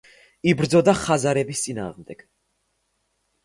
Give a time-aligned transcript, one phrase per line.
[0.53, 2.27] იბრძოდა ხაზარების წინააღმდეგ.